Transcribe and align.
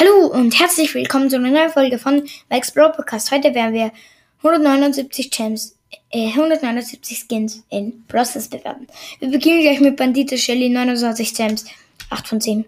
Hallo 0.00 0.28
und 0.28 0.56
herzlich 0.56 0.94
willkommen 0.94 1.28
zu 1.28 1.34
einer 1.34 1.50
neuen 1.50 1.70
Folge 1.70 1.98
von 1.98 2.22
Mike's 2.48 2.70
Bro 2.70 2.92
Podcast. 2.92 3.32
Heute 3.32 3.52
werden 3.52 3.74
wir 3.74 3.90
179 4.44 5.28
Gems, 5.28 5.76
äh, 6.10 6.28
179 6.28 7.18
Skins 7.18 7.64
in 7.68 8.04
Process 8.06 8.46
bewerten. 8.46 8.86
Wir 9.18 9.28
beginnen 9.28 9.60
gleich 9.60 9.80
mit 9.80 9.96
Bandite 9.96 10.38
Shelly 10.38 10.68
29 10.68 11.34
Gems, 11.34 11.64
8 12.10 12.28
von 12.28 12.40
10. 12.40 12.64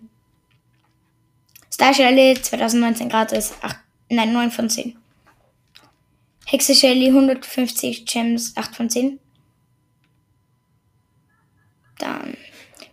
Star 1.73 1.95
Shelly 1.95 2.35
2019 2.35 3.09
gratis, 3.09 3.53
8, 3.61 3.77
nein, 4.09 4.33
9 4.33 4.51
von 4.51 4.69
10. 4.69 4.97
Hexe 6.47 6.75
Shelly 6.75 7.11
150 7.11 8.07
Gems, 8.07 8.57
8 8.57 8.75
von 8.75 8.91
10. 8.91 9.21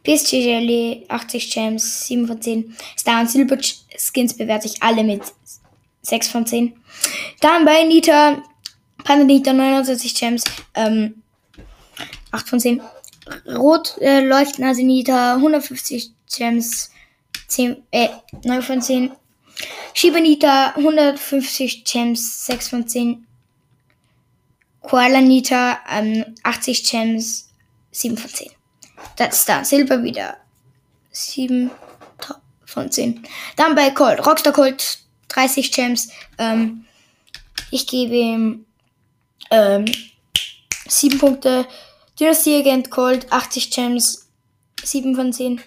PSG 0.08 0.34
Jelly, 0.36 1.06
80 1.10 1.52
Gems, 1.54 2.08
7 2.08 2.28
von 2.28 2.42
10. 2.42 2.78
Star 2.98 3.20
und 3.20 3.30
Silber 3.30 3.58
Skins 3.98 4.38
bewerte 4.38 4.68
ich 4.68 4.82
alle 4.82 5.04
mit 5.04 5.22
6 6.02 6.30
von 6.30 6.46
10. 6.46 6.74
Dann 7.42 7.66
bei 7.66 7.84
Nita, 7.84 8.42
Pandanita 9.04 9.52
79 9.52 10.16
Gems, 10.16 10.46
ähm, 10.76 11.22
8 12.32 12.48
von 12.48 12.60
10. 12.62 12.82
Rot 13.58 13.98
äh, 14.00 14.22
leuchten 14.22 14.64
also 14.64 14.82
Nita 14.82 15.36
150 15.36 16.12
Gems, 16.34 16.92
10, 17.50 17.84
äh, 17.92 18.08
9 18.46 18.62
von 18.62 18.82
10. 18.82 19.12
Shibanita 19.94 20.74
150 20.76 21.84
Gems, 21.84 22.46
6 22.46 22.70
von 22.70 22.88
10. 22.88 23.28
Koala 24.80 25.20
Nita 25.20 25.80
ähm, 25.92 26.24
80 26.44 26.90
Gems, 26.90 27.50
7 27.92 28.18
von 28.18 28.30
10. 28.30 28.57
Das 29.16 29.40
ist 29.40 29.50
da. 29.50 29.64
Silber 29.64 30.04
wieder. 30.04 30.38
7 31.12 31.72
von 32.66 32.92
10. 32.92 33.24
Dann 33.56 33.76
bei 33.76 33.90
Colt. 33.92 34.26
Rockstar 34.26 34.54
Colt 34.54 35.00
30 35.30 35.72
Gems. 35.72 36.10
Ähm, 36.38 36.86
ich 37.72 37.88
gebe 37.88 38.16
ihm 38.16 38.66
ähm, 39.50 39.86
7 40.88 41.18
Punkte. 41.18 41.66
Dynasty 42.20 42.56
Agent 42.56 42.92
Colt 42.92 43.32
80 43.32 43.72
Gems. 43.72 44.30
7 44.84 45.16
von 45.16 45.34
10. 45.34 45.62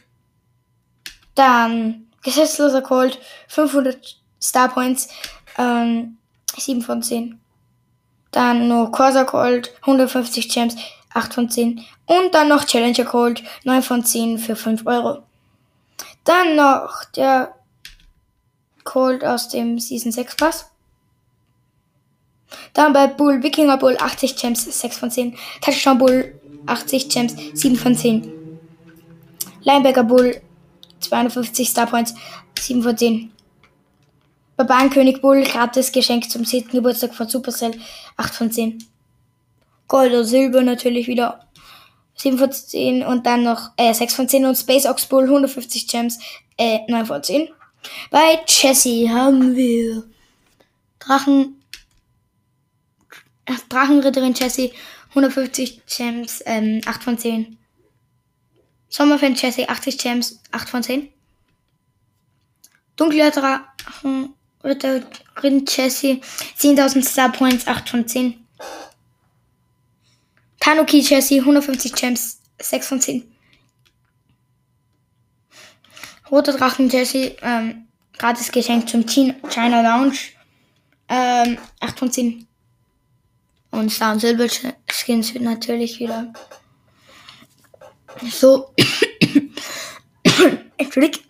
Dann 1.34 2.06
Gesetzloser 2.22 2.82
Colt 2.82 3.18
500 3.48 4.20
Star 4.40 4.68
Points. 4.68 5.08
Ähm, 5.58 6.18
7 6.56 6.82
von 6.82 7.02
10. 7.02 7.40
Dann 8.30 8.68
noch 8.68 8.92
Corsa 8.92 9.24
Colt 9.24 9.72
150 9.82 10.48
Gems. 10.48 10.76
8 11.14 11.34
von 11.34 11.50
10. 11.50 11.84
Und 12.06 12.34
dann 12.34 12.48
noch 12.48 12.64
Challenger 12.64 13.04
Cold, 13.04 13.42
9 13.64 13.82
von 13.82 14.04
10 14.04 14.38
für 14.38 14.56
5 14.56 14.86
Euro. 14.86 15.22
Dann 16.24 16.56
noch 16.56 17.04
der 17.16 17.54
Cold 18.84 19.24
aus 19.24 19.48
dem 19.48 19.78
Season 19.78 20.12
6 20.12 20.36
Pass. 20.36 20.70
Dann 22.72 22.92
bei 22.92 23.06
Bull, 23.06 23.42
Wikinger 23.42 23.76
Bull, 23.76 23.96
80 23.98 24.36
Gems, 24.36 24.64
6 24.64 24.98
von 24.98 25.10
10. 25.10 25.36
Touchdown 25.60 25.98
Bull, 25.98 26.40
80 26.66 27.08
Gems, 27.08 27.34
7 27.54 27.76
von 27.76 27.96
10. 27.96 28.32
Linebacker 29.62 30.04
Bull, 30.04 30.40
250 31.00 31.68
Star 31.68 31.86
Points, 31.86 32.14
7 32.58 32.82
von 32.82 32.96
10. 32.96 33.32
Barbarenkönig 34.56 35.20
Bull, 35.20 35.42
gratis 35.42 35.90
Geschenk 35.92 36.30
zum 36.30 36.44
7. 36.44 36.70
Geburtstag 36.70 37.14
von 37.14 37.28
Supercell, 37.28 37.78
8 38.16 38.34
von 38.34 38.50
10. 38.50 38.84
Gold 39.90 40.12
oder 40.12 40.24
Silber 40.24 40.62
natürlich 40.62 41.06
wieder 41.08 41.46
7 42.14 42.38
von 42.38 42.50
10 42.50 43.04
und 43.04 43.26
dann 43.26 43.42
noch 43.42 43.72
äh, 43.76 43.92
6 43.92 44.14
von 44.14 44.26
10 44.28 44.46
und 44.46 44.56
Space 44.56 44.86
Ox 44.86 45.04
Bull 45.06 45.24
150 45.24 45.88
Gems 45.88 46.18
äh, 46.56 46.78
9 46.88 47.04
von 47.06 47.22
10. 47.22 47.50
Bei 48.10 48.40
Jessie 48.46 49.10
haben 49.10 49.54
wir 49.56 50.04
Drachen 51.00 51.56
Drachenritterin 53.68 54.34
Jessie 54.34 54.72
150 55.10 55.82
Gems 55.86 56.42
ähm, 56.46 56.80
8 56.86 57.02
von 57.02 57.18
10. 57.18 57.58
Sommerfan 58.88 59.34
Jessie 59.34 59.68
80 59.68 59.98
Gems 59.98 60.40
8 60.52 60.68
von 60.68 60.84
10. 60.84 61.08
Dunkler 62.94 63.32
Drachenritterin 63.32 65.64
Jessie 65.66 66.20
10.000 66.58 67.04
Star 67.04 67.32
Points 67.32 67.66
8 67.66 67.88
von 67.88 68.06
10. 68.06 68.39
Tanuki 70.70 71.00
Jesse, 71.00 71.40
150 71.40 71.92
Gems, 71.94 72.38
6 72.60 72.86
von 72.86 73.00
10. 73.00 73.28
Roter 76.30 76.52
Drachen 76.52 76.88
Jesse, 76.88 77.36
ähm, 77.42 77.88
gratis 78.16 78.52
Geschenk 78.52 78.88
zum 78.88 79.04
Teen 79.04 79.34
China 79.48 79.80
Lounge, 79.80 80.16
ähm, 81.08 81.58
8 81.80 81.98
von 81.98 82.12
10. 82.12 82.46
Und 83.72 83.90
Star 83.90 84.12
und 84.12 84.20
Silber 84.20 84.46
Skins 84.88 85.34
natürlich 85.34 85.98
wieder. 85.98 86.32
So. 88.30 88.72
Entschuldigung. 90.76 91.24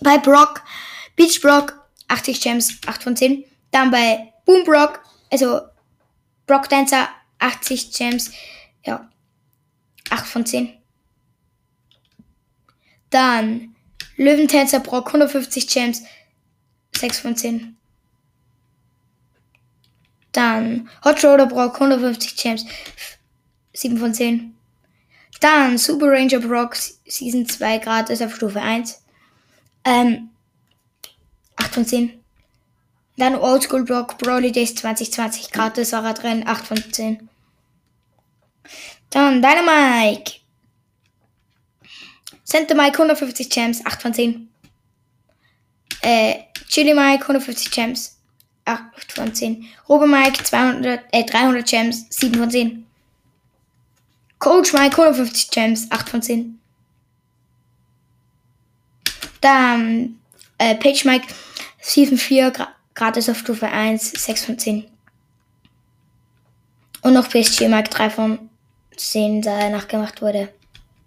bei 0.00 0.18
Brock, 0.18 0.62
Beach 1.16 1.40
Brock, 1.40 1.80
80 2.08 2.42
Gems, 2.42 2.78
8 2.86 3.02
von 3.02 3.16
10. 3.16 3.46
Dann 3.70 3.90
bei 3.90 4.34
Boom 4.44 4.64
Brock, 4.64 5.00
also 5.30 5.62
Brock 6.46 6.68
Dancer, 6.68 7.08
80 7.38 7.92
Gems. 7.92 8.32
Ja. 8.84 9.08
8 10.10 10.26
von 10.26 10.46
10. 10.46 10.72
Dann 13.10 13.74
Löwentänzer 14.16 14.80
Brock 14.80 15.08
150 15.08 15.68
Gems. 15.68 16.02
6 16.96 17.20
von 17.20 17.36
10. 17.36 17.76
Dann 20.32 20.88
Hot 21.04 21.24
Roller 21.24 21.46
Brock 21.46 21.74
150 21.74 22.36
Gems. 22.36 22.66
7 23.72 23.98
von 23.98 24.14
10. 24.14 24.54
Dann 25.40 25.78
Super 25.78 26.06
Ranger 26.10 26.40
Brock 26.40 26.76
Season 26.76 27.46
2 27.46 27.78
gratis 27.78 28.22
auf 28.22 28.34
Stufe 28.34 28.60
1. 28.60 29.02
Ähm, 29.84 30.30
8 31.56 31.74
von 31.74 31.86
10. 31.86 32.17
Dann 33.18 33.34
Oldschool 33.34 33.82
Block 33.82 34.16
Broly 34.18 34.52
Days 34.52 34.76
2020 34.76 35.50
gratis 35.50 35.92
war 35.92 36.14
drin, 36.14 36.46
8 36.46 36.66
von 36.66 36.76
10. 36.76 37.28
Dann 39.10 39.42
Dynamike. 39.42 40.34
Center 42.44 42.76
Mike 42.76 42.94
150 42.94 43.50
Gems, 43.50 43.84
8 43.84 44.02
von 44.02 44.14
10. 44.14 44.48
Äh, 46.02 46.34
Chili 46.68 46.94
Mike 46.94 47.22
150 47.22 47.72
Gems, 47.72 48.18
8 48.64 49.12
von 49.12 49.34
10. 49.34 49.66
Robo 49.88 50.06
Mike 50.06 50.44
200, 50.44 51.04
äh, 51.10 51.24
300 51.24 51.66
Gems, 51.66 52.06
7 52.10 52.38
von 52.38 52.50
10. 52.50 52.86
Coach 54.38 54.72
Mike 54.72 54.96
150 54.96 55.50
Gems, 55.50 55.90
8 55.90 56.08
von 56.08 56.22
10. 56.22 56.60
Dann 59.40 60.20
äh, 60.58 60.76
Page 60.76 61.04
Mike 61.04 61.26
Season 61.80 62.16
4 62.16 62.52
Gratis 62.98 63.28
auf 63.28 63.38
Stufe 63.38 63.68
1, 63.68 64.10
6 64.10 64.44
von 64.44 64.58
10. 64.58 64.84
Und 67.02 67.14
noch 67.14 67.28
PSG 67.28 67.68
Mark 67.68 67.88
3 67.92 68.10
von 68.10 68.50
10, 68.96 69.40
da 69.40 69.56
er 69.56 69.70
nachgemacht 69.70 70.20
wurde. 70.20 70.52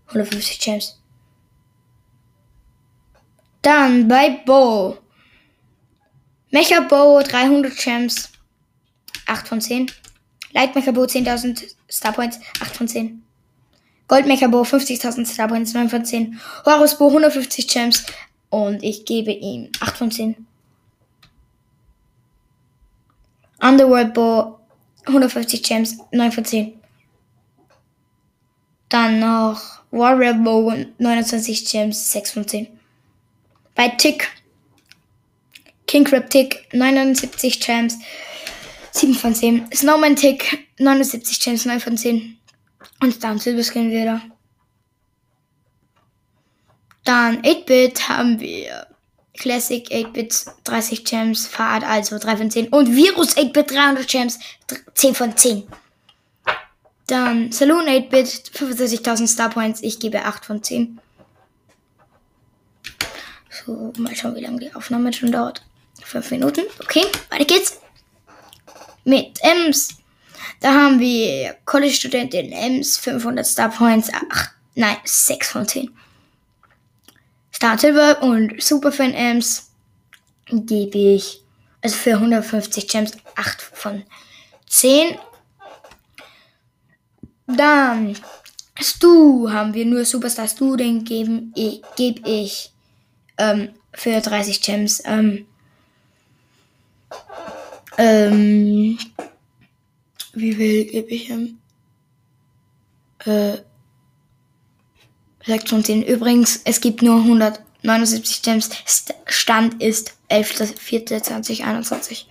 150 0.07 0.61
Gems. 0.61 1.01
Dann 3.61 4.07
bei 4.07 4.41
Bo. 4.45 4.99
Mecha 6.51 6.79
Bo 6.79 7.21
300 7.21 7.75
Gems. 7.75 8.31
8 9.25 9.49
von 9.49 9.59
10. 9.59 9.91
Light 10.53 10.73
Mecha 10.73 10.91
Bo 10.91 11.01
10.000 11.01 11.75
Star 11.91 12.13
Points. 12.13 12.39
8 12.61 12.73
von 12.73 12.87
10. 12.87 13.21
Gold 14.07 14.27
Mecha 14.27 14.47
Bo 14.47 14.61
50.000 14.61 15.25
Star 15.25 15.49
Points. 15.49 15.73
9 15.73 15.89
von 15.89 16.05
10. 16.05 16.39
Horus 16.63 16.97
Bo 16.97 17.09
150 17.09 17.67
Gems. 17.67 18.05
Und 18.49 18.81
ich 18.81 19.03
gebe 19.03 19.31
ihm 19.33 19.69
8 19.81 19.97
von 19.97 20.09
10. 20.09 20.47
Underworld 23.61 24.13
Bow 24.13 24.59
150 25.05 25.63
Gems, 25.63 25.97
9 26.11 26.31
von 26.31 26.45
10. 26.45 26.79
Dann 28.89 29.19
noch 29.19 29.61
Warrior 29.91 30.33
Bow 30.33 30.73
29 30.97 31.69
Gems, 31.69 32.11
6 32.11 32.31
von 32.31 32.47
10. 32.47 32.67
Bei 33.75 33.87
Tick 33.89 34.27
King 35.87 36.05
Crab 36.05 36.29
Tick 36.29 36.67
79 36.73 37.59
Gems, 37.59 37.97
7 38.91 39.13
von 39.13 39.35
10. 39.35 39.71
Snowman 39.73 40.15
Tick 40.15 40.67
79 40.77 41.39
Gems, 41.39 41.65
9 41.65 41.79
von 41.79 41.97
10. 41.97 42.37
Und 43.01 43.23
dann 43.23 43.39
Silberskin 43.39 43.91
wieder. 43.91 44.21
Dann 47.03 47.41
8-Bit 47.41 48.07
haben 48.07 48.39
wir 48.39 48.87
Classic 49.37 49.87
8-Bit 49.89 50.45
30 50.65 51.05
Gems, 51.05 51.47
Fahrt 51.47 51.83
also 51.83 52.17
3 52.17 52.37
von 52.37 52.51
10. 52.51 52.67
Und 52.69 52.95
Virus 52.95 53.37
8-Bit 53.37 53.71
300 53.71 54.07
Gems, 54.07 54.39
10 54.93 55.15
von 55.15 55.35
10. 55.35 55.63
Dann 57.07 57.51
Saloon 57.51 57.85
8-Bit 57.87 58.51
65.000 58.55 59.27
Star 59.27 59.49
Points, 59.49 59.81
ich 59.83 59.99
gebe 59.99 60.23
8 60.23 60.45
von 60.45 60.63
10. 60.63 60.99
So, 63.65 63.93
mal 63.97 64.15
schauen, 64.15 64.35
wie 64.35 64.41
lange 64.41 64.59
die 64.59 64.73
Aufnahme 64.73 65.11
schon 65.13 65.31
dauert. 65.31 65.61
Fünf 66.03 66.31
Minuten. 66.31 66.65
Okay, 66.79 67.05
weiter 67.29 67.45
geht's. 67.45 67.79
Mit 69.03 69.39
Ems. 69.41 69.97
Da 70.59 70.73
haben 70.73 70.99
wir 70.99 71.55
College-Studentin 71.65 72.51
Ems, 72.51 72.97
500 72.97 73.45
Star 73.45 73.69
Points, 73.69 74.11
8, 74.13 74.51
nein, 74.75 74.97
6 75.03 75.49
von 75.49 75.67
10. 75.67 75.89
Star 77.61 77.77
Silver 77.77 78.23
und 78.23 78.59
Superfan 78.59 79.13
Ems 79.13 79.69
gebe 80.47 80.97
ich, 80.97 81.43
also 81.83 81.95
für 81.95 82.13
150 82.13 82.87
Gems, 82.87 83.11
8 83.35 83.61
von 83.61 84.03
10. 84.67 85.15
Dann 87.45 88.17
Stu 88.79 89.51
haben 89.51 89.75
wir 89.75 89.85
nur 89.85 90.05
Superstar 90.05 90.47
Stu, 90.47 90.75
den 90.75 91.03
gebe 91.03 91.51
ich 92.25 92.71
ähm, 93.37 93.69
für 93.93 94.19
30 94.19 94.61
Gems. 94.63 95.03
Ähm, 95.05 95.45
ähm, 97.99 98.97
wie 100.33 100.53
viel 100.55 100.85
gebe 100.85 101.09
ich 101.11 101.29
ihm? 101.29 101.59
Äh, 103.23 103.59
6 105.45 105.69
von 105.69 105.83
10. 105.83 106.03
Übrigens, 106.03 106.61
es 106.65 106.81
gibt 106.81 107.01
nur 107.01 107.17
179 107.17 108.41
Gems. 108.41 108.69
Stand 109.25 109.81
ist 109.81 110.13
11.04.2021. 110.29 112.25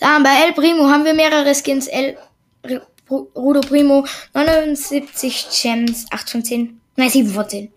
Dann 0.00 0.22
bei 0.22 0.44
El 0.44 0.52
Primo 0.52 0.88
haben 0.88 1.04
wir 1.04 1.14
mehrere 1.14 1.54
Skins. 1.54 1.86
El 1.86 2.16
Rudo 3.10 3.60
Primo 3.60 4.06
79 4.34 5.48
Gems, 5.62 6.06
8 6.10 6.30
von 6.30 6.44
10. 6.44 6.80
Nein, 6.96 7.10
7 7.10 7.30
von 7.30 7.48
10. 7.48 7.72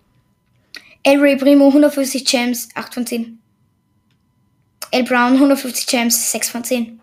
El 1.03 1.19
Ray 1.19 1.35
Primo 1.35 1.67
150 1.67 2.25
Gems, 2.25 2.69
8 2.75 2.93
von 2.93 3.07
10. 3.07 3.39
El 4.91 5.03
Brown 5.03 5.33
150 5.33 5.87
Gems, 5.87 6.31
6 6.31 6.49
von 6.49 6.63
10. 6.63 6.99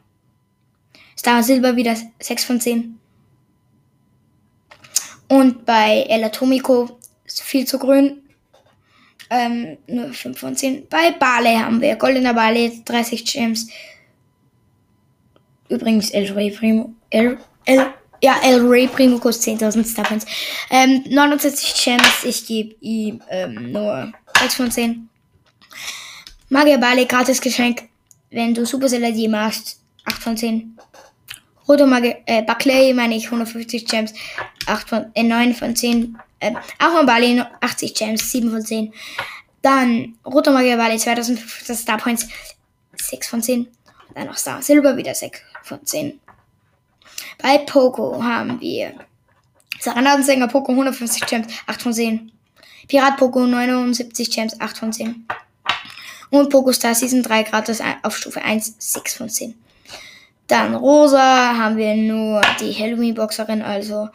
Star 1.19 1.43
Silber 1.43 1.75
wieder 1.75 1.97
6 2.21 2.45
von 2.45 2.61
10. 2.61 2.98
Und 5.29 5.65
bei 5.65 6.07
El 6.09 6.25
Atomico 6.25 6.99
ist 7.25 7.43
viel 7.43 7.67
zu 7.67 7.79
grün. 7.79 8.23
Ähm, 9.31 9.77
nur 9.87 10.13
5 10.13 10.39
von 10.39 10.57
10. 10.57 10.89
Bei 10.89 11.11
Bale 11.13 11.59
haben 11.59 11.81
wir 11.81 11.97
goldener 11.97 12.33
Bale 12.33 12.71
30 12.85 13.25
Gems. 13.25 13.69
Übrigens 15.69 16.11
El 16.11 16.33
Ray 16.33 16.51
Primo. 16.51 16.95
El, 17.11 17.39
El 17.67 17.93
ja, 18.23 18.37
El 18.43 18.67
Rey 18.67 18.89
Primo 18.89 19.19
kostet 19.19 19.61
10.000 19.61 19.87
Starpoints. 19.87 20.27
Ähm, 20.71 21.05
69 21.09 21.75
Gems, 21.85 22.25
ich 22.25 22.47
gebe 22.47 22.75
ihm 22.81 23.23
ähm, 23.29 23.73
nur 23.73 24.13
6 24.41 24.55
von 24.55 24.71
10. 24.71 25.09
Magier 26.49 26.79
Bale, 26.79 27.07
gratis 27.07 27.41
Geschenk. 27.41 27.83
Wenn 28.31 28.55
du 28.55 28.65
Super 28.65 28.89
Saladin 28.89 29.31
machst, 29.31 29.81
8 30.05 30.23
von 30.23 30.37
10. 30.37 30.79
Roto 31.69 31.87
Magier, 31.87 32.17
äh, 32.25 32.43
Buckley 32.43 32.95
meine 32.95 33.15
ich 33.15 33.27
150 33.27 33.87
Gems, 33.87 34.15
8 34.67 34.89
von, 34.89 35.07
äh, 35.15 35.23
9 35.23 35.55
von 35.55 35.77
10. 35.77 36.19
Äh, 36.41 36.55
auch 36.79 37.05
Bale 37.05 37.47
80 37.61 37.95
Gems, 37.95 38.33
7 38.33 38.51
von 38.51 38.63
10. 38.63 38.93
Dann 39.61 40.17
Roto 40.25 40.51
Magier 40.51 40.79
Bale 40.79 40.97
2500 40.97 41.77
Starpoints, 41.77 42.27
6 42.97 43.29
von 43.29 43.43
10. 43.43 43.69
Dann 44.15 44.29
noch 44.29 44.39
Star 44.39 44.63
Silber 44.63 44.97
wieder 44.97 45.15
6 45.15 45.41
von 45.63 45.85
10. 45.85 46.19
Bei 47.43 47.59
Poco 47.59 48.23
haben 48.23 48.61
wir 48.61 48.95
Serendadensänger 49.79 50.49
Poco 50.49 50.73
150 50.73 51.27
Gems, 51.27 51.53
8 51.67 51.83
von 51.83 51.93
10. 51.93 52.33
Pirat 52.89 53.19
Poco 53.19 53.47
79 53.47 54.31
Gems, 54.31 54.59
8 54.59 54.79
von 54.79 54.93
10. 54.93 55.27
Und 56.31 56.51
Poco 56.51 56.73
Star 56.73 56.95
Season 56.95 57.23
3 57.23 57.43
gratis 57.43 57.83
auf 58.03 58.17
Stufe 58.17 58.43
1, 58.43 58.75
6 58.79 59.17
von 59.17 59.29
10. 59.29 59.55
Dann 60.49 60.75
Rosa 60.75 61.57
haben 61.57 61.77
wir 61.77 61.95
nur 61.95 62.41
die 62.59 62.73
Halloween 62.73 63.15
Boxerin, 63.15 63.63
also 63.63 64.09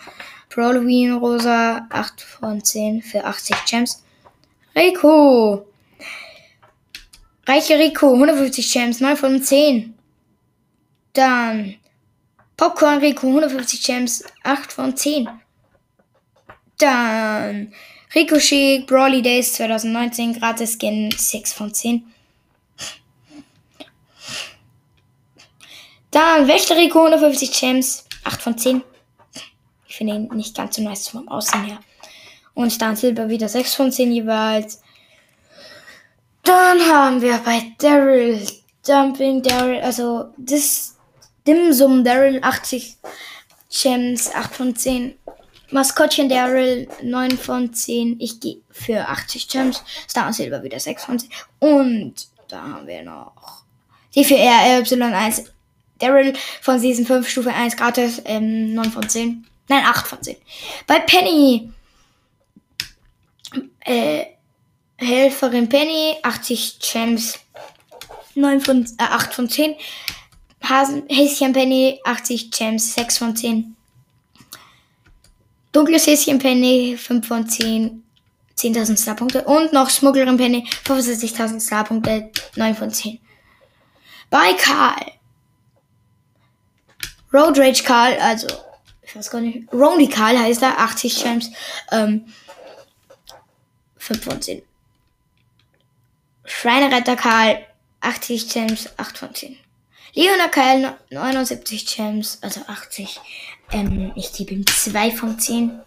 Halloween 0.56 1.14
Rosa 1.14 1.88
8 1.90 2.22
von 2.22 2.64
10 2.64 3.02
für 3.04 3.24
80 3.24 3.56
Gems. 3.66 4.04
Rico. 4.76 5.68
Reiche 7.46 7.78
Rico 7.78 8.14
150 8.14 8.72
Gems, 8.72 9.00
9 9.00 9.18
von 9.18 9.42
10. 9.42 9.94
Dann 11.14 11.76
Popcorn 12.58 13.00
Rico 13.00 13.28
150 13.28 13.84
Gems, 13.84 14.24
8 14.44 14.72
von 14.72 14.96
10. 14.98 15.30
Dann 16.80 17.74
Ricochet 18.16 18.88
Brawly 18.88 19.22
Days 19.22 19.54
2019 19.54 20.40
Gratis 20.40 20.78
Skin 20.80 21.12
6 21.12 21.54
von 21.54 21.74
10. 21.74 22.13
Dann 26.14 26.48
Wächter 26.48 26.78
Rico 26.78 27.00
150 27.00 27.60
Gems, 27.60 28.06
8 28.24 28.40
von 28.40 28.56
10. 28.56 28.84
Ich 29.88 29.96
finde 29.96 30.14
ihn 30.14 30.28
nicht 30.36 30.56
ganz 30.56 30.76
so 30.76 30.84
nice 30.84 31.08
vom 31.08 31.28
Aussehen 31.28 31.66
her. 31.66 31.80
Und 32.54 32.80
dann 32.80 32.96
Silber 32.96 33.30
wieder 33.30 33.50
6 33.50 33.74
von 33.74 33.92
10 33.92 34.12
jeweils. 34.12 34.80
Dann 36.44 36.80
haben 36.82 37.20
wir 37.20 37.40
bei 37.40 37.74
Daryl 37.80 38.46
Dumping 38.86 39.42
Daryl, 39.42 39.82
also 39.82 40.26
das 40.38 40.96
Dimsum 41.48 42.04
Daryl 42.04 42.40
80 42.44 42.98
Gems 43.72 44.36
8 44.36 44.56
von 44.56 44.76
10. 44.76 45.16
Maskottchen 45.72 46.30
Daryl 46.30 46.88
9 47.02 47.38
von 47.40 47.74
10. 47.74 48.20
Ich 48.20 48.40
gehe 48.40 48.62
für 48.70 49.08
80 49.08 49.48
Gems. 49.48 49.84
Star 50.08 50.28
und 50.28 50.34
Silber 50.34 50.62
wieder 50.62 50.80
6 50.80 51.06
von 51.06 51.18
10. 51.18 51.32
Und 51.58 52.28
da 52.50 52.62
haben 52.62 52.86
wir 52.86 53.02
noch 53.02 53.64
die 54.14 54.24
4 54.24 54.38
RY1 54.38 55.48
Daryl 56.04 56.34
von 56.62 56.80
Season 56.80 57.06
5 57.06 57.28
Stufe 57.28 57.54
1 57.54 57.78
gratis 57.78 58.22
ähm, 58.26 58.74
9 58.74 58.92
von 58.92 59.08
10. 59.08 59.46
Nein, 59.70 59.86
8 59.86 60.08
von 60.08 60.22
10. 60.22 60.36
Bei 60.86 61.00
Penny 61.00 61.72
äh, 63.82 64.26
Helferin 64.98 65.70
Penny 65.70 66.16
80 66.22 66.80
Gems 66.80 67.40
9 68.36 68.62
von, 68.62 68.86
äh, 68.98 69.04
8 69.04 69.34
von 69.34 69.50
10. 69.50 69.76
Hasen, 70.62 71.04
Häschen 71.10 71.54
Penny 71.54 72.00
80 72.04 72.52
Gems, 72.52 72.94
6 72.94 73.18
von 73.18 73.36
10. 73.36 73.76
Dunkles 75.72 76.08
Häschen 76.08 76.40
Penny 76.40 76.96
5 76.98 77.28
von 77.28 77.48
10, 77.48 78.04
10.000 78.58 79.02
Starpunkte. 79.02 79.44
Und 79.44 79.74
noch 79.74 79.90
Schmugglerin 79.90 80.38
Penny 80.38 80.68
65.000 80.86 81.66
Starpunkte, 81.66 82.32
9 82.56 82.76
von 82.76 82.92
10. 82.92 83.20
Bei 84.30 84.54
Karl. 84.54 85.14
Road 87.34 87.58
Rage 87.58 87.84
Karl, 87.84 88.18
also, 88.20 88.48
ich 89.02 89.16
weiß 89.16 89.32
gar 89.32 89.42
nicht, 89.42 89.72
Rony 89.74 90.08
Karl 90.08 90.38
heißt 90.38 90.62
er, 90.62 90.80
80 90.80 91.24
Gems, 91.24 91.50
ähm, 91.92 92.26
5 93.98 94.24
von 94.24 94.42
10. 94.42 94.62
Schreineretter 96.46 97.16
Karl, 97.16 97.66
80 98.02 98.50
Gems, 98.50 98.90
8 98.98 99.18
von 99.18 99.34
10. 99.34 99.58
Leona 100.14 100.48
Kyle 100.48 100.96
79 101.10 101.88
Gems, 101.88 102.38
also 102.42 102.62
80. 102.68 103.20
Ähm, 103.72 104.12
ich 104.16 104.32
gebe 104.32 104.54
ihm 104.54 104.68
2 104.68 105.10
von 105.12 105.40
10. 105.40 105.82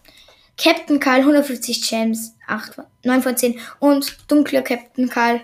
Captain 0.59 0.99
Karl 0.99 1.21
150 1.21 1.89
Gems, 1.89 2.35
8, 2.49 2.79
9 3.05 3.23
von 3.23 3.37
10. 3.37 3.61
Und 3.79 4.17
dunkler 4.27 4.63
Captain 4.63 5.09
Karl. 5.09 5.43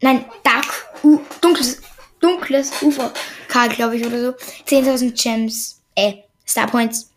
Nein, 0.00 0.24
Dark, 0.42 0.66
U, 1.04 1.20
dunkles, 1.40 1.80
dunkles 2.18 2.72
Ufer 2.82 3.12
Karl, 3.50 3.68
glaube 3.68 3.96
ich, 3.96 4.06
oder 4.06 4.20
so. 4.20 4.30
10.000 4.66 5.12
Gems, 5.20 5.82
äh, 5.94 6.14
Star 6.46 6.66
Points. 6.66 7.10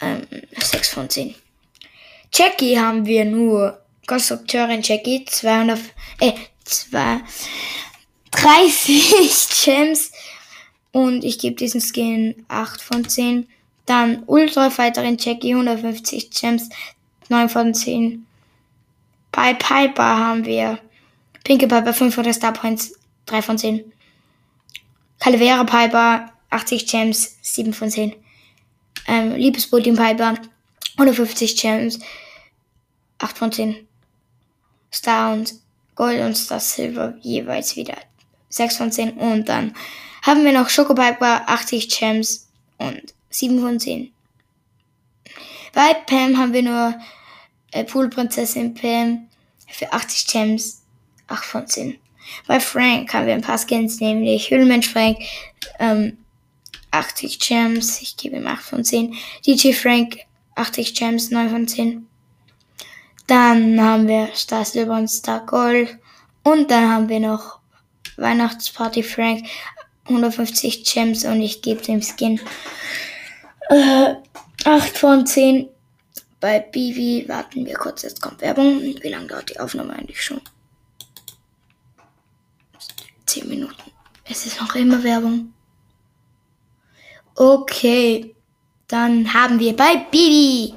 Ähm, 0.00 0.26
6 0.56 0.88
von 0.88 1.10
10. 1.10 1.34
Jackie 2.32 2.78
haben 2.78 3.04
wir 3.04 3.24
nur 3.24 3.80
Konstrukteurin 4.06 4.80
Jackie, 4.82 5.24
200, 5.24 5.78
äh, 6.20 6.32
zwar 6.64 7.20
30 8.30 9.64
Gems 9.64 10.12
und 10.92 11.24
ich 11.24 11.38
gebe 11.38 11.56
diesen 11.56 11.80
Skin 11.80 12.46
8 12.48 12.80
von 12.80 13.08
10. 13.08 13.48
Dann 13.86 14.22
Ultra 14.26 14.70
Fighterin 14.70 15.16
Jackie 15.18 15.52
150 15.52 16.30
Gems, 16.30 16.68
9 17.28 17.48
von 17.48 17.74
10. 17.74 18.24
Bei 19.32 19.54
Piper 19.54 20.16
haben 20.16 20.44
wir 20.44 20.78
Pinke 21.44 21.66
Piper 21.66 21.92
500 21.92 22.34
Star 22.34 22.52
Points, 22.52 22.92
3 23.30 23.42
von 23.42 23.58
10. 23.58 23.92
Calavera 25.18 25.64
Piper 25.64 26.32
80 26.50 26.86
Gems, 26.86 27.36
7 27.42 27.72
von 27.72 27.90
10. 27.90 28.14
Ähm, 29.06 29.34
Liebespudding 29.34 29.96
Piper 29.96 30.34
150 30.96 31.56
Gems, 31.56 32.00
8 33.18 33.38
von 33.38 33.52
10. 33.52 33.86
Star 34.92 35.32
und 35.32 35.54
Gold 35.94 36.20
und 36.20 36.36
Star 36.36 36.60
Silver 36.60 37.14
jeweils 37.20 37.76
wieder 37.76 37.96
6 38.48 38.76
von 38.76 38.90
10. 38.90 39.12
Und 39.12 39.48
dann 39.48 39.74
haben 40.22 40.44
wir 40.44 40.52
noch 40.52 40.68
Schokopiper 40.68 41.48
80 41.48 41.88
Gems 41.88 42.48
und 42.78 43.14
7 43.30 43.60
von 43.60 43.78
10. 43.78 44.12
Bei 45.72 45.94
Pam 45.94 46.36
haben 46.36 46.52
wir 46.52 46.62
nur 46.62 46.94
äh, 47.70 47.84
Poolprinzessin 47.84 48.74
Pam 48.74 49.28
für 49.68 49.92
80 49.92 50.26
Gems 50.26 50.82
8 51.28 51.44
von 51.44 51.66
10. 51.66 51.98
Bei 52.46 52.60
Frank 52.60 53.12
haben 53.12 53.26
wir 53.26 53.34
ein 53.34 53.42
paar 53.42 53.58
Skins, 53.58 54.00
nämlich 54.00 54.50
Höhlenmensch 54.50 54.88
Frank, 54.88 55.18
ähm, 55.78 56.18
80 56.90 57.38
Gems, 57.38 58.02
ich 58.02 58.16
gebe 58.16 58.36
ihm 58.36 58.46
8 58.46 58.62
von 58.62 58.84
10. 58.84 59.14
DJ 59.46 59.72
Frank, 59.72 60.18
80 60.56 60.94
Gems, 60.94 61.30
9 61.30 61.50
von 61.50 61.68
10. 61.68 62.06
Dann 63.26 63.80
haben 63.80 64.08
wir 64.08 64.28
Star 64.34 64.64
Silber 64.64 64.96
und 64.96 65.08
Star 65.08 65.46
Gold. 65.46 65.96
Und 66.42 66.70
dann 66.70 66.90
haben 66.90 67.08
wir 67.08 67.20
noch 67.20 67.60
Weihnachtsparty 68.16 69.02
Frank, 69.02 69.46
150 70.06 70.84
Gems 70.84 71.24
und 71.24 71.40
ich 71.40 71.62
gebe 71.62 71.80
dem 71.82 72.02
Skin 72.02 72.40
äh, 73.68 74.14
8 74.64 74.98
von 74.98 75.26
10. 75.26 75.68
Bei 76.40 76.58
Bibi 76.58 77.28
warten 77.28 77.66
wir 77.66 77.74
kurz, 77.74 78.02
jetzt 78.02 78.20
kommt 78.20 78.40
Werbung. 78.40 78.80
Wie 78.80 79.08
lange 79.08 79.26
dauert 79.26 79.50
die 79.50 79.60
Aufnahme 79.60 79.92
eigentlich 79.92 80.22
schon? 80.22 80.40
10 83.30 83.48
Minuten. 83.48 83.90
Es 84.24 84.46
ist 84.46 84.60
noch 84.60 84.74
immer 84.74 85.02
Werbung. 85.02 85.52
Okay, 87.36 88.34
dann 88.88 89.32
haben 89.32 89.58
wir 89.58 89.74
bei 89.74 89.96
Bibi 90.10 90.74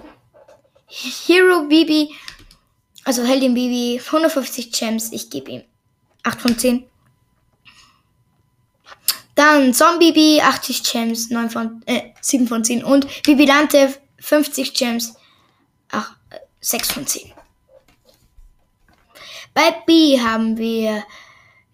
Hero 0.88 1.64
Bibi, 1.68 2.14
also 3.04 3.24
Heldin 3.24 3.56
Bibi, 3.56 4.00
150 4.00 4.72
Gems. 4.72 5.12
Ich 5.12 5.30
gebe 5.30 5.52
ihm 5.52 5.64
8 6.22 6.42
von 6.42 6.58
10. 6.58 6.86
Dann 9.36 9.74
Zombie 9.74 10.12
Bibi, 10.12 10.42
80 10.42 10.84
Gems, 10.84 11.30
9 11.32 11.50
von, 11.50 11.82
äh, 11.88 12.12
7 12.22 12.48
von 12.48 12.64
10. 12.64 12.84
Und 12.84 13.08
Bibi 13.24 13.48
Dante, 13.48 13.96
50 14.20 14.76
Gems, 14.76 15.16
8, 15.90 16.16
6 16.62 16.92
von 16.92 17.08
10. 17.08 17.34
Bei 19.56 19.72
B 19.86 20.20
haben 20.20 20.58
wir 20.58 21.04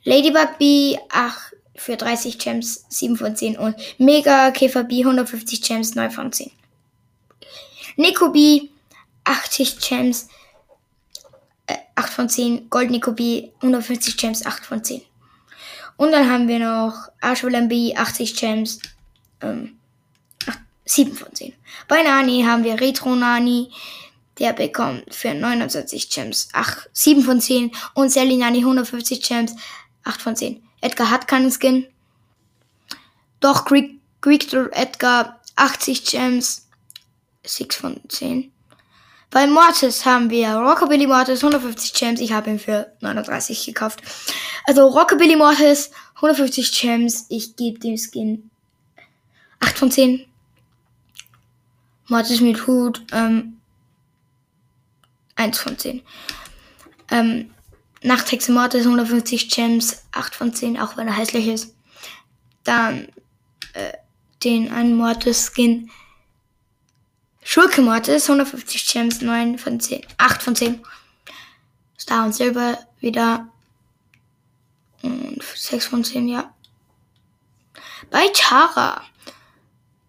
Ladybug 0.10 0.58
B, 0.58 0.98
8 1.10 1.56
für 1.76 1.96
30 1.96 2.40
Gems, 2.40 2.84
7 2.90 3.16
von 3.16 3.36
10. 3.36 3.60
Und 3.60 3.76
Mega 4.00 4.50
Käfer 4.50 4.84
B, 4.84 5.02
150 5.02 5.62
Gems, 5.62 5.94
9 5.94 6.10
von 6.10 6.32
10. 6.32 6.50
Nico 7.96 8.32
B, 8.32 8.70
80 9.24 9.78
Gems, 9.80 10.28
äh, 11.68 11.76
8 11.94 12.12
von 12.12 12.28
10. 12.28 12.72
Gold 12.72 12.90
Nico 12.90 13.12
B, 13.12 13.52
150 13.62 14.18
Gems, 14.18 14.44
8 14.48 14.66
von 14.66 14.84
10. 14.84 15.04
Und 15.96 16.12
dann 16.12 16.28
haben 16.28 16.48
wir 16.48 16.58
noch 16.58 17.10
Arschwell 17.22 17.68
B, 17.68 17.96
80 17.96 18.36
Gems, 18.36 18.80
ähm, 19.42 19.78
8, 20.48 20.58
7 20.86 21.14
von 21.16 21.36
10. 21.36 21.54
Bei 21.88 22.02
Nani 22.02 22.42
haben 22.42 22.64
wir 22.64 22.82
Retro 22.82 23.14
Nani, 23.14 23.70
der 24.40 24.54
bekommt 24.54 25.14
für 25.14 25.36
29 25.36 26.10
Gems 26.10 26.50
8, 26.54 26.90
7 26.94 27.22
von 27.22 27.40
10. 27.40 27.72
Und 27.94 28.10
Sally 28.12 28.38
Nani 28.38 28.58
150 28.58 29.22
Gems, 29.22 29.54
8 30.04 30.22
von 30.22 30.36
10. 30.36 30.62
Edgar 30.82 31.10
hat 31.10 31.28
keinen 31.28 31.52
Skin. 31.52 31.88
Doch 33.40 33.66
Greek 33.66 34.00
Edgar 34.22 35.40
80 35.56 36.06
Gems, 36.06 36.68
6 37.46 37.76
von 37.76 38.02
10. 38.08 38.52
Bei 39.32 39.46
Mortis 39.46 40.06
haben 40.06 40.30
wir 40.30 40.56
Rockabilly 40.56 41.06
Mortis 41.06 41.44
150 41.44 41.94
Gems. 41.94 42.20
Ich 42.20 42.32
habe 42.32 42.50
ihn 42.50 42.60
für 42.60 42.92
39 43.02 43.66
gekauft. 43.66 44.02
Also 44.66 44.88
Rockabilly 44.88 45.36
Mortis 45.36 45.92
150 46.16 46.72
Gems. 46.72 47.26
Ich 47.30 47.56
gebe 47.56 47.80
dem 47.80 47.98
Skin 47.98 48.50
8 49.60 49.78
von 49.78 49.92
10. 49.92 50.26
Mortis 52.08 52.42
mit 52.42 52.66
Hut 52.66 53.06
ähm, 53.12 53.60
1 55.36 55.60
von 55.60 55.78
10. 55.78 56.02
Ähm, 57.12 57.54
Nachthexe 58.02 58.52
Mortis 58.52 58.86
150 58.86 59.50
Gems 59.50 60.04
8 60.12 60.36
von 60.36 60.54
10, 60.54 60.80
auch 60.80 60.98
wenn 60.98 61.08
er 61.08 61.18
hässlich 61.18 61.48
ist. 61.48 61.76
Dann 62.64 63.10
äh, 63.74 63.94
den 64.44 64.72
einen 64.72 64.96
Mortis 64.96 65.52
Skin 65.54 65.90
Schurke 67.52 67.82
Mortis, 67.82 68.30
150 68.30 68.86
Gems, 68.86 69.22
9 69.22 69.58
von 69.58 69.80
10, 69.80 70.06
8 70.18 70.44
von 70.44 70.56
10. 70.56 70.84
Star 71.98 72.26
und 72.26 72.36
Silber 72.36 72.78
wieder. 73.00 73.48
Und 75.02 75.42
6 75.42 75.88
von 75.88 76.04
10, 76.04 76.28
ja. 76.28 76.54
Bei 78.12 78.30
Tara. 78.36 79.02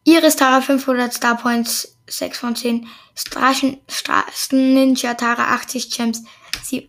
Iris 0.05 0.37
Tara 0.37 0.61
500 0.61 1.15
Star 1.15 1.37
Points, 1.37 1.97
6 2.11 2.39
von 2.39 2.57
10. 2.57 2.87
Straßen, 3.15 3.79
Straßen 3.89 4.75
Ninja 4.75 5.15
Tara 5.15 5.55
80 5.55 5.91
Gems, 5.91 6.25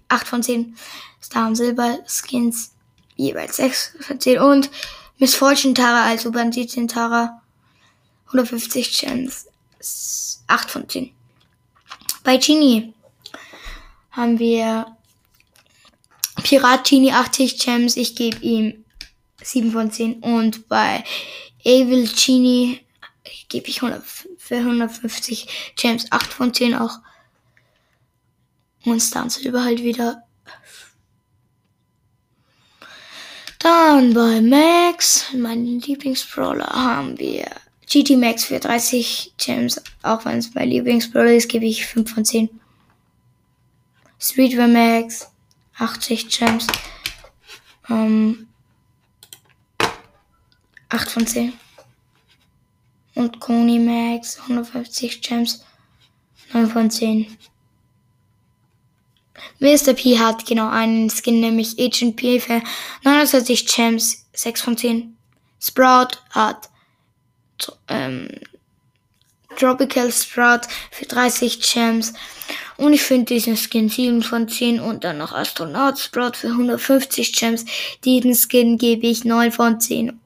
8 0.10 0.28
von 0.28 0.44
10. 0.44 0.76
Star 1.24 1.48
und 1.48 1.56
Silber 1.56 2.00
Skins 2.08 2.72
jeweils 3.16 3.58
6 3.58 3.98
von 4.02 4.20
10. 4.20 4.40
Und 4.40 4.70
Miss 5.18 5.36
Fortune 5.36 5.74
Tara, 5.74 6.06
also 6.06 6.32
Banditin 6.32 6.88
Tara 6.88 7.42
150 8.28 9.00
Gems, 9.00 9.48
8 10.48 10.70
von 10.70 10.90
10. 10.90 11.12
Bei 12.24 12.38
Genie 12.38 12.94
haben 14.12 14.40
wir 14.40 14.98
Pirat 16.44 16.88
Genie 16.90 17.12
80 17.12 17.60
Gems. 17.60 17.98
Ich 17.98 18.16
gebe 18.16 18.38
ihm 18.40 18.84
7 19.44 19.72
von 19.72 19.92
10. 19.92 20.20
Und 20.22 20.68
bei 20.68 21.04
Evil 21.64 22.08
Genie 22.08 22.82
gebe 23.50 23.68
ich 23.68 23.82
100, 23.82 24.04
für 24.38 24.58
150 24.58 25.74
Gems 25.76 26.12
8 26.12 26.34
von 26.34 26.54
10 26.54 26.76
auch. 26.76 27.00
Und 28.86 29.00
Star 29.00 29.30
Silber 29.30 29.64
halt 29.64 29.84
wieder. 29.84 30.24
Dann 33.60 34.14
bei 34.14 34.42
Max, 34.42 35.26
meinen 35.34 35.80
Lieblingsbrawler, 35.82 36.66
haben 36.66 37.20
wir 37.20 37.46
GT 37.88 38.18
Max 38.18 38.46
für 38.46 38.60
30 38.60 39.34
Gems, 39.38 39.80
auch 40.02 40.26
wenn 40.26 40.40
es 40.40 40.54
mein 40.56 40.70
Lieblingsbrawler 40.70 41.36
ist, 41.36 41.50
gebe 41.50 41.66
ich 41.66 41.86
5 41.86 42.12
von 42.12 42.26
10. 42.26 42.50
Streetwear 44.18 44.68
Max, 44.68 45.30
80 45.78 46.30
Gems, 46.30 46.68
ähm, 47.90 48.48
8 50.90 51.10
von 51.10 51.28
10. 51.28 51.54
Und 53.22 53.40
Koni 53.40 53.78
Max, 53.78 54.40
150 54.40 55.22
Gems, 55.22 55.64
9 56.54 56.68
von 56.68 56.90
10. 56.90 57.28
Mr. 59.60 59.94
P 59.94 60.18
hat 60.18 60.44
genau 60.48 60.68
einen 60.70 61.08
Skin, 61.12 61.40
nämlich 61.40 61.80
Agent 61.80 62.16
P 62.16 62.40
für 62.40 62.64
69 63.04 63.68
Gems, 63.68 64.26
6 64.34 64.62
von 64.62 64.76
10. 64.76 65.16
Sprout 65.60 66.18
hat 66.32 66.72
ähm, 67.90 68.28
Tropical 69.56 70.12
Sprout 70.12 70.62
für 70.90 71.06
30 71.06 71.62
Gems. 71.62 72.14
Und 72.78 72.94
ich 72.94 73.04
finde 73.04 73.26
diesen 73.26 73.56
Skin 73.56 73.88
7 73.88 74.24
von 74.24 74.50
10 74.50 74.80
und 74.80 75.04
dann 75.04 75.20
noch 75.20 75.32
Astronaut 75.32 76.00
Sprout 76.00 76.38
für 76.38 76.48
150 76.48 77.34
Gems. 77.34 77.66
Diesen 78.04 78.34
Skin 78.34 78.80
gebe 78.80 79.06
ich 79.06 79.26
9 79.26 79.52
von 79.52 79.80
10. 79.80 80.21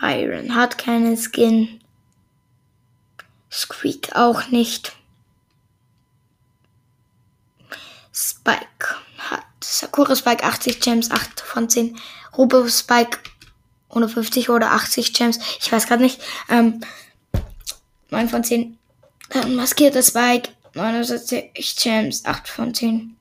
Byron 0.00 0.54
hat 0.54 0.78
keinen 0.78 1.16
Skin. 1.16 1.80
Squeak 3.50 4.14
auch 4.14 4.48
nicht. 4.48 4.92
Spike 8.12 8.96
hat 9.18 9.44
Sakura 9.62 10.16
Spike 10.16 10.44
80 10.44 10.80
Gems, 10.80 11.10
8 11.10 11.40
von 11.40 11.68
10. 11.68 11.98
Robo 12.36 12.68
Spike 12.68 13.18
150 13.90 14.50
oder 14.50 14.72
80 14.72 15.14
Gems. 15.14 15.38
Ich 15.60 15.70
weiß 15.70 15.86
gerade 15.86 16.02
nicht. 16.02 16.20
Ähm, 16.48 16.80
9 18.10 18.28
von 18.28 18.44
10. 18.44 18.78
Dann 19.30 19.54
maskierter 19.54 20.02
Spike. 20.02 20.50
79 20.74 21.76
Gems. 21.76 22.24
8 22.24 22.48
von 22.48 22.74
10. 22.74 23.16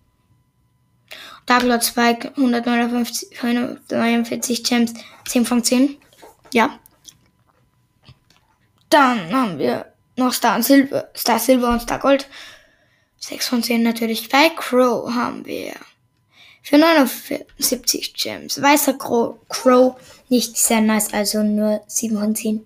Darklord 1.45 1.85
Spike. 1.85 2.29
159, 2.35 3.37
149 3.41 4.63
Gems. 4.63 4.93
10 5.25 5.45
von 5.45 5.63
10. 5.63 5.97
Ja. 6.53 6.79
Dann 8.89 9.31
haben 9.33 9.59
wir 9.59 9.93
noch 10.15 10.33
Star 10.33 10.55
und 10.55 10.63
Silber, 10.63 11.09
Star 11.15 11.39
Silber 11.39 11.69
und 11.69 11.81
Star 11.81 11.99
Gold. 11.99 12.27
6 13.19 13.47
von 13.47 13.63
10 13.63 13.83
natürlich. 13.83 14.29
Bei 14.29 14.49
Crow 14.49 15.13
haben 15.13 15.45
wir 15.45 15.73
für 16.61 16.77
79 16.77 18.13
Gems. 18.13 18.61
Weißer 18.61 18.97
Crow, 18.97 19.37
Crow 19.49 19.95
nicht 20.29 20.57
sehr 20.57 20.81
nice, 20.81 21.13
also 21.13 21.43
nur 21.43 21.81
7 21.87 22.17
von 22.17 22.35
10. 22.35 22.65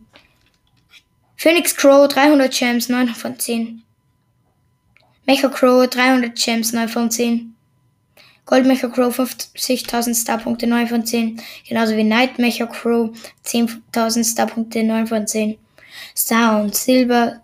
Phoenix 1.35 1.75
Crow 1.75 2.07
300 2.07 2.51
Gems, 2.51 2.89
9 2.89 3.07
von 3.09 3.39
10. 3.39 3.83
Mecha 5.25 5.49
Crow 5.49 5.87
300 5.87 6.35
Gems, 6.35 6.73
9 6.73 6.89
von 6.89 7.11
10. 7.11 7.50
Gold 8.51 8.65
Mecha 8.65 8.89
Crow 8.89 9.17
50.000 9.17 10.13
Starpunkte, 10.13 10.67
9 10.67 10.87
von 10.89 11.05
10. 11.05 11.41
Genauso 11.65 11.95
wie 11.95 12.03
Night 12.03 12.37
Mecha 12.37 12.65
Crow 12.65 13.11
10.000 13.45 14.29
Starpunkte, 14.29 14.83
9 14.83 15.07
von 15.07 15.25
10. 15.25 15.57
Star 16.17 16.61
und 16.61 16.75
Silber 16.75 17.39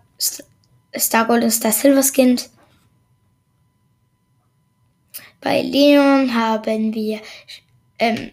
Star 0.94 1.24
Gold 1.26 1.44
und 1.44 1.50
Star 1.50 1.72
Silver 1.72 2.02
Skins. 2.02 2.52
Bei 5.40 5.62
Leon 5.62 6.34
haben 6.34 6.92
wir 6.92 7.22
ähm, 7.98 8.32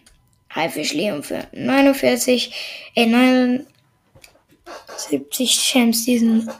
Haifisch 0.54 0.92
Leon 0.92 1.22
für 1.22 1.48
49, 1.52 2.92
äh, 2.94 3.06
79 3.06 3.66
Champs. 5.50 6.04
Diesen 6.04 6.50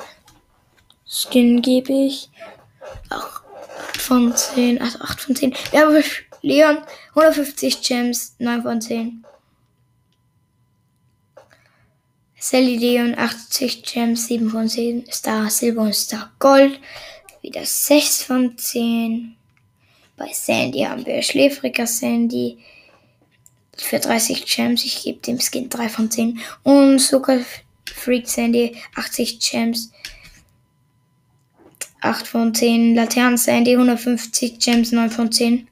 Skin 1.07 1.61
gebe 1.61 1.93
ich 1.93 2.31
8 3.97 4.03
von 4.03 4.37
10, 4.37 4.81
also 4.81 5.01
8 5.01 5.21
von 5.21 5.37
10. 5.37 5.55
Werwolf 5.73 6.23
Leon 6.43 6.79
150 7.15 7.83
Gems, 7.83 8.37
9 8.39 8.63
von 8.63 8.81
10. 8.81 9.25
Sally 12.39 12.77
Leon 12.77 13.19
80 13.19 13.83
Gems, 13.83 14.27
7 14.29 14.51
von 14.51 14.69
10. 14.69 15.07
Star 15.11 15.51
Silber 15.51 15.83
und 15.83 15.95
Star 15.95 16.31
Gold 16.39 16.79
wieder 17.43 17.65
6 17.65 18.25
von 18.25 18.57
10. 18.57 19.35
Bei 20.17 20.31
Sandy 20.33 20.81
haben 20.81 21.05
wir 21.07 21.23
schläfriger 21.23 21.87
Sandy 21.87 22.59
für 23.77 23.99
30 23.99 24.45
Gems. 24.47 24.85
Ich 24.85 25.03
gebe 25.03 25.21
dem 25.21 25.41
Skin 25.41 25.69
3 25.69 25.89
von 25.89 26.11
10. 26.11 26.41
Und 26.63 26.99
Zucker 26.99 27.41
Freak 27.95 28.29
Sandy 28.29 28.77
80 28.95 29.41
Gems. 29.41 29.91
8 32.07 32.27
von 32.27 32.55
10. 32.55 32.95
Laternen 32.95 33.37
Sandy 33.37 33.73
150 33.73 34.59
Gems 34.59 34.93
9 34.93 35.11
von 35.11 35.31
10. 35.33 35.69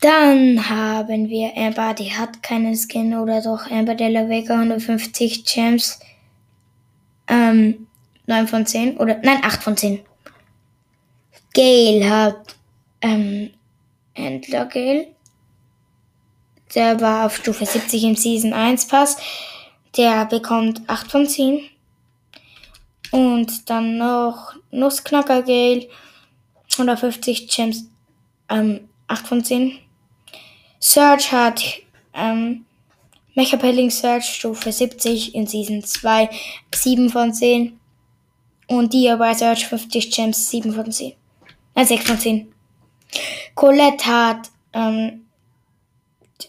Dann 0.00 0.68
haben 0.68 1.28
wir 1.28 1.56
Amber, 1.56 1.94
die 1.94 2.12
hat 2.12 2.42
keinen 2.42 2.74
Skin 2.74 3.14
oder 3.14 3.42
doch 3.42 3.70
Amber 3.70 3.94
de 3.94 4.08
la 4.08 4.28
Vega 4.28 4.54
150 4.54 5.44
Gems. 5.44 6.00
Ähm, 7.28 7.86
9 8.26 8.48
von 8.48 8.66
10 8.66 8.96
oder 8.96 9.18
nein, 9.22 9.40
8 9.42 9.62
von 9.62 9.76
10. 9.76 10.00
Gale 11.52 12.08
hat 12.08 12.56
ähm, 13.02 13.50
Händler 14.14 14.66
Gale. 14.66 15.08
Der 16.74 17.00
war 17.00 17.26
auf 17.26 17.36
Stufe 17.36 17.66
70 17.66 18.04
im 18.04 18.16
Season 18.16 18.52
1 18.52 18.86
Pass. 18.88 19.16
Der 19.96 20.24
bekommt 20.26 20.82
8 20.86 21.10
von 21.10 21.26
10. 21.26 21.60
Und 23.10 23.68
dann 23.68 23.98
noch 23.98 24.54
Nussknacker 24.70 25.42
Gale. 25.42 25.88
150 26.72 27.48
Gems. 27.48 27.86
Ähm, 28.48 28.88
8 29.08 29.26
von 29.26 29.44
10. 29.44 29.78
Search 30.78 31.32
hat 31.32 31.62
ähm, 32.14 32.64
Mecha 33.34 33.56
Pelling 33.56 33.90
Search 33.90 34.24
Stufe 34.24 34.72
70 34.72 35.34
in 35.34 35.46
Season 35.46 35.82
2 35.82 36.30
7 36.74 37.10
von 37.10 37.32
10. 37.32 37.78
Und 38.66 38.92
Diablo 38.92 39.34
Search 39.34 39.66
50 39.66 40.10
Gems 40.10 40.50
7 40.50 40.72
von 40.72 40.90
10. 40.90 41.14
Nein, 41.74 41.86
6 41.86 42.04
von 42.04 42.18
10. 42.18 42.52
Colette 43.54 44.06
hat 44.06 44.50
ähm, 44.72 45.26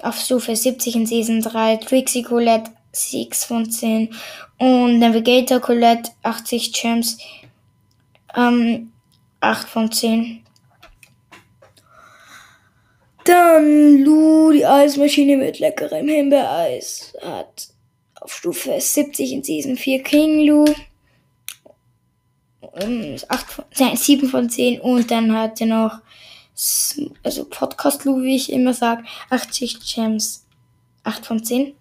auf 0.01 0.17
Stufe 0.17 0.55
70 0.55 0.95
in 0.95 1.05
Season 1.05 1.41
3 1.41 1.77
Trixie 1.77 2.23
Colette 2.23 2.71
6 2.91 3.45
von 3.45 3.69
10. 3.69 4.13
Und 4.57 4.99
Navigator 4.99 5.59
Colette 5.59 6.11
80 6.23 6.73
Gems 6.73 7.17
ähm, 8.35 8.91
8 9.39 9.67
von 9.67 9.91
10. 9.91 10.43
Dann 13.23 14.03
Lu, 14.03 14.51
die 14.51 14.65
Eismaschine 14.65 15.37
mit 15.37 15.59
leckerem 15.59 16.07
Himbeereis, 16.07 17.13
hat 17.21 17.69
auf 18.19 18.33
Stufe 18.33 18.79
70 18.79 19.31
in 19.33 19.43
Season 19.43 19.77
4 19.77 20.03
King 20.03 20.41
Lu. 20.41 20.65
8 22.73 23.51
von, 23.51 23.65
nein, 23.79 23.97
7 23.97 24.29
von 24.29 24.49
10 24.49 24.79
und 24.79 25.11
dann 25.11 25.35
hat 25.35 25.59
er 25.59 25.67
noch 25.67 25.99
also 27.23 27.45
Podcast 27.45 28.05
Lu, 28.05 28.21
wie 28.21 28.35
ich 28.35 28.51
immer 28.51 28.73
sage, 28.73 29.03
80 29.29 29.79
Gems, 29.93 30.45
8 31.03 31.25
von 31.25 31.43
10. 31.43 31.73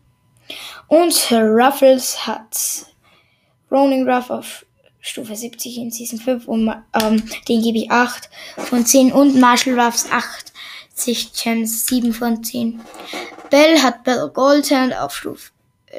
Und 0.89 1.31
Ruffles 1.31 2.27
hat 2.27 2.87
Ronin 3.71 4.09
Ruff 4.09 4.31
auf 4.31 4.67
Stufe 5.01 5.35
70 5.35 5.79
in 5.79 5.91
Season 5.91 6.19
5 6.19 6.47
und 6.47 6.69
ähm, 7.01 7.23
den 7.49 7.63
gebe 7.63 7.79
ich 7.79 7.91
8 7.91 8.29
von 8.59 8.85
10 8.85 9.13
und 9.13 9.41
Marshall 9.41 9.79
Ruffs 9.79 10.07
8 10.11 10.51
60 11.01 11.33
Gems, 11.33 11.87
7 11.87 12.13
von 12.13 12.45
10. 12.45 12.81
Bell 13.49 13.83
hat 13.83 14.05
Bell 14.05 14.31
Goldhand 14.33 14.95
auf 14.95 15.17
Stufe 15.17 15.51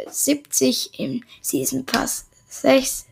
70 0.08 1.00
im 1.00 1.24
Season 1.42 1.86
Pass 1.86 2.28
6. 2.48 3.08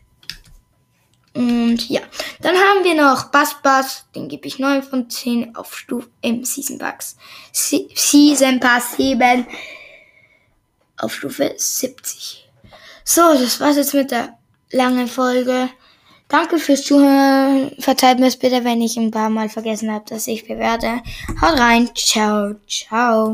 Und 1.34 1.90
ja, 1.90 2.02
dann 2.42 2.56
haben 2.56 2.84
wir 2.84 2.96
noch 2.96 3.32
Bass 3.32 3.56
Bass, 3.62 4.06
den 4.16 4.28
gebe 4.28 4.48
ich 4.48 4.60
9 4.60 4.84
von 4.84 5.10
10 5.10 5.56
auf 5.56 5.78
Stufe 5.78 6.10
im 6.22 6.44
Season 6.44 6.78
Pass. 6.78 7.18
Season 7.52 8.60
Pass 8.60 8.96
7 8.98 9.46
auf 11.00 11.14
Stufe 11.14 11.54
70. 11.56 12.50
So, 13.04 13.22
das 13.34 13.60
war's 13.60 13.78
jetzt 13.78 13.94
mit 13.94 14.12
der 14.12 14.38
langen 14.72 15.08
Folge. 15.08 15.70
Danke 16.28 16.60
fürs 16.60 16.84
Zuhören. 16.84 17.72
Verzeiht 17.80 18.20
mir 18.20 18.28
es 18.28 18.38
bitte, 18.38 18.64
wenn 18.64 18.82
ich 18.82 18.98
ein 18.98 19.10
paar 19.10 19.30
Mal 19.32 19.50
vergessen 19.50 19.92
habe, 19.92 20.06
dass 20.08 20.28
ich 20.28 20.48
bewerte. 20.48 21.02
Haut 21.42 21.60
rein. 21.60 21.90
Ciao, 21.96 22.54
ciao. 22.68 23.28